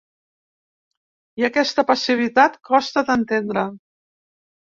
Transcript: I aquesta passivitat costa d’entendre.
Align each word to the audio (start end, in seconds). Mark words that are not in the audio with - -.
I 1.41 1.45
aquesta 1.49 1.85
passivitat 1.91 2.57
costa 2.71 3.03
d’entendre. 3.11 3.67